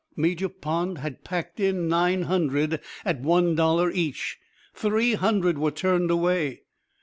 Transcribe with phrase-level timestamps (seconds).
[0.15, 4.39] Major Pond had packed in nine hundred at one dollar each
[4.73, 6.63] three hundred were turned away.